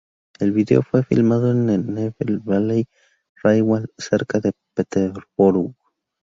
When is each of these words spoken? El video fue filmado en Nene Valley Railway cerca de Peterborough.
El 0.39 0.51
video 0.51 0.81
fue 0.81 1.03
filmado 1.03 1.51
en 1.51 1.67
Nene 1.67 2.11
Valley 2.43 2.87
Railway 3.43 3.83
cerca 3.99 4.39
de 4.39 4.51
Peterborough. 4.73 5.75